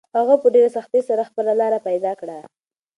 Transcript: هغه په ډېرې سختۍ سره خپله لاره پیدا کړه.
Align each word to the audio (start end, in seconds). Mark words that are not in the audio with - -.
هغه 0.17 0.35
په 0.41 0.47
ډېرې 0.55 0.69
سختۍ 0.77 1.01
سره 1.09 1.27
خپله 1.29 1.51
لاره 1.61 1.79
پیدا 1.87 2.11
کړه. 2.21 2.37